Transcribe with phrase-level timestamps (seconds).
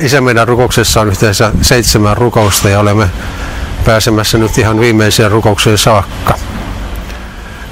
[0.00, 3.10] Isä meidän rukouksessa on yhteensä seitsemän rukousta ja olemme
[3.84, 6.38] pääsemässä nyt ihan viimeiseen rukoukseen saakka.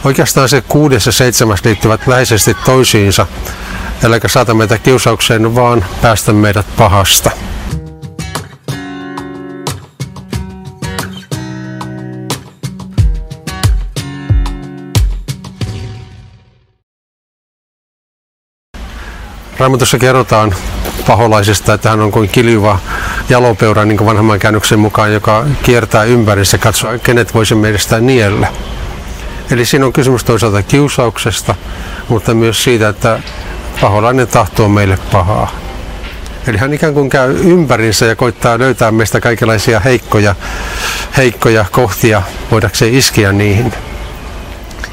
[0.05, 3.27] Oikeastaan se kuudes ja seitsemäs liittyvät läheisesti toisiinsa,
[4.03, 7.31] eli saata meitä kiusaukseen, vaan päästä meidät pahasta.
[19.59, 20.55] Raamatussa kerrotaan
[21.09, 22.79] paholaisesta, että hän on kuin kiljuva
[23.29, 28.49] jalopeura niin kuin vanhemman käännöksen mukaan, joka kiertää ympärissä ja katsoo, kenet voisi meistä niellä.
[29.51, 31.55] Eli siinä on kysymys toisaalta kiusauksesta,
[32.09, 33.21] mutta myös siitä, että
[33.81, 35.51] paholainen tahtoo meille pahaa.
[36.47, 40.35] Eli hän ikään kuin käy ympärinsä ja koittaa löytää meistä kaikenlaisia heikkoja,
[41.17, 43.73] heikkoja kohtia, voidakseen iskeä niihin.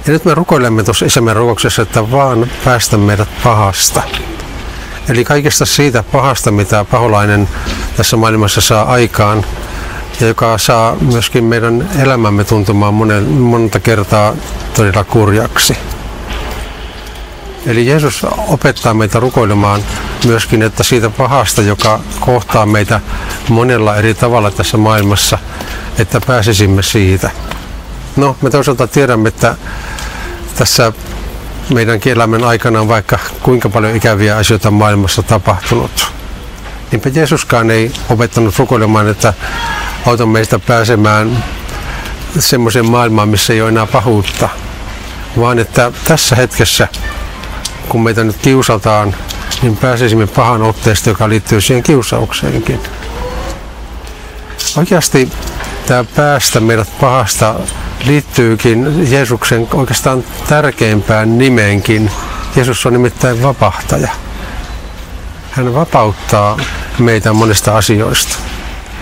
[0.07, 4.01] Ja nyt me rukoilemme tuossa isämme rukouksessa, että vaan päästä meidät pahasta.
[5.09, 7.49] Eli kaikesta siitä pahasta, mitä paholainen
[7.97, 9.45] tässä maailmassa saa aikaan,
[10.21, 14.33] ja joka saa myöskin meidän elämämme tuntumaan monen, monta kertaa
[14.75, 15.77] todella kurjaksi.
[17.65, 19.81] Eli Jeesus opettaa meitä rukoilemaan
[20.25, 23.01] myöskin, että siitä pahasta, joka kohtaa meitä
[23.49, 25.37] monella eri tavalla tässä maailmassa,
[25.99, 27.29] että pääsisimme siitä.
[28.15, 29.55] No, me toisaalta tiedämme, että
[30.55, 30.93] tässä
[31.73, 36.07] meidän elämän aikana on vaikka kuinka paljon ikäviä asioita maailmassa tapahtunut.
[36.91, 39.33] Niinpä Jeesuskaan ei opettanut rukoilemaan, että
[40.05, 41.43] auta meistä pääsemään
[42.39, 44.49] semmoiseen maailmaan, missä ei ole enää pahuutta,
[45.39, 46.87] vaan että tässä hetkessä,
[47.89, 49.15] kun meitä nyt kiusataan,
[49.61, 52.79] niin pääsisimme pahan otteesta, joka liittyy siihen kiusaukseenkin.
[54.77, 55.31] Oikeasti
[55.85, 57.55] tämä päästä meidät pahasta
[58.05, 62.11] liittyykin Jeesuksen oikeastaan tärkeimpään nimeenkin.
[62.55, 64.09] Jeesus on nimittäin vapahtaja.
[65.51, 66.57] Hän vapauttaa
[66.99, 68.37] meitä monista asioista.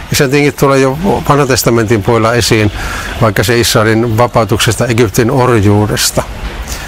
[0.09, 0.97] Ja se tietenkin tulee jo
[1.29, 2.71] vanhan testamentin puolella esiin,
[3.21, 6.23] vaikka se Israelin vapautuksesta Egyptin orjuudesta.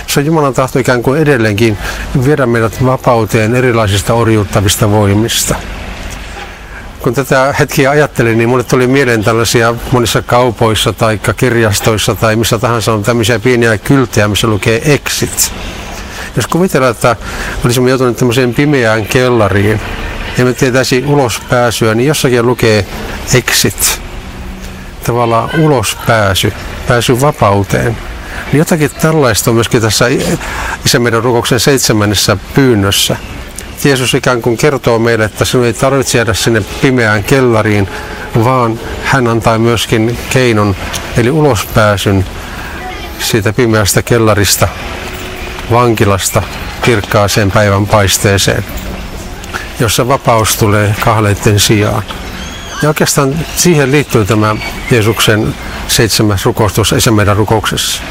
[0.07, 1.77] Se on Jumalan tahto ikään kuin edelleenkin
[2.25, 5.55] viedä meidät vapauteen erilaisista orjuuttavista voimista
[7.05, 12.59] kun tätä hetkiä ajattelin, niin mulle tuli mieleen tällaisia monissa kaupoissa tai kirjastoissa tai missä
[12.59, 15.53] tahansa on tämmöisiä pieniä kylttejä, missä lukee exit.
[16.35, 17.15] Jos kuvitellaan, että
[17.65, 19.81] olisimme joutuneet tämmöiseen pimeään kellariin
[20.37, 22.85] ja me tietäisi ulospääsyä, niin jossakin lukee
[23.33, 24.01] exit.
[25.03, 26.53] Tavallaan ulospääsy,
[26.87, 27.97] pääsy vapauteen.
[28.51, 30.05] Niin jotakin tällaista on myöskin tässä
[30.85, 33.17] Isä meidän rukouksen seitsemännessä pyynnössä.
[33.83, 37.89] Jeesus ikään kuin kertoo meille, että sinun ei tarvitse jäädä sinne pimeään kellariin,
[38.43, 40.75] vaan hän antaa myöskin keinon,
[41.17, 42.25] eli ulospääsyn
[43.19, 44.67] siitä pimeästä kellarista,
[45.71, 46.43] vankilasta
[46.81, 48.65] kirkkaaseen päivän paisteeseen,
[49.79, 52.03] jossa vapaus tulee kahleiden sijaan.
[52.81, 54.55] Ja oikeastaan siihen liittyy tämä
[54.91, 55.55] Jeesuksen
[55.87, 58.01] seitsemäs rukous tuossa meidän rukouksessa.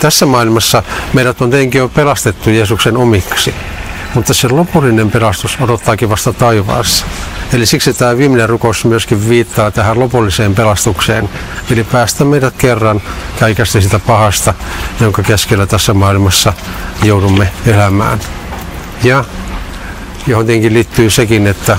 [0.00, 0.82] Tässä maailmassa
[1.12, 3.54] meidät on tietenkin jo pelastettu Jeesuksen omiksi.
[4.14, 7.06] Mutta se lopullinen pelastus odottaakin vasta taivaassa.
[7.52, 11.28] Eli siksi tämä viimeinen rukous myöskin viittaa tähän lopulliseen pelastukseen.
[11.70, 13.02] Eli päästä meidät kerran
[13.40, 14.54] kaikesta sitä pahasta,
[15.00, 16.52] jonka keskellä tässä maailmassa
[17.02, 18.20] joudumme elämään.
[19.04, 19.24] Ja
[20.26, 21.78] johon tietenkin liittyy sekin, että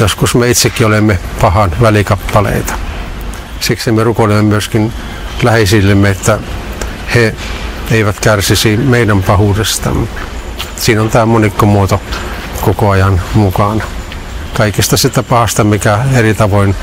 [0.00, 2.74] joskus me itsekin olemme pahan välikappaleita.
[3.60, 4.92] Siksi me rukoilemme myöskin
[5.42, 6.38] läheisillemme, että
[7.14, 7.34] he
[7.90, 10.06] eivät kärsisi meidän pahuudestamme
[10.80, 12.00] siinä on tämä monikkomuoto
[12.60, 13.84] koko ajan mukana.
[14.56, 16.74] Kaikesta sitä pahasta, mikä eri tavoin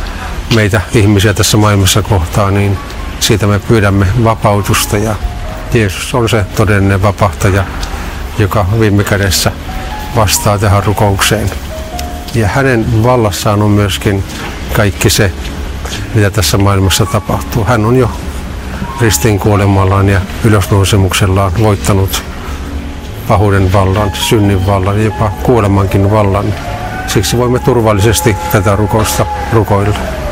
[0.56, 2.78] meitä ihmisiä tässä maailmassa kohtaa, niin
[3.20, 5.16] siitä me pyydämme vapautusta ja
[5.74, 7.64] Jeesus on se todellinen vapahtaja,
[8.38, 9.52] joka viime kädessä
[10.16, 11.52] vastaa tähän rukoukseen.
[12.36, 14.24] Ja hänen vallassaan on myöskin
[14.74, 15.32] kaikki se,
[16.16, 17.64] mitä tässä maailmassa tapahtuu.
[17.64, 18.12] Hän on jo
[19.02, 22.24] ristin kuolemallaan ja ylösnousemuksellaan voittanut
[23.28, 26.54] pahuuden vallan, synnin vallan ja jopa kuolemankin vallan.
[27.08, 30.27] Siksi voimme turvallisesti tätä rukousta rukoilla.